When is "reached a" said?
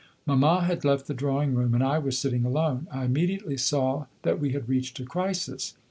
4.67-5.03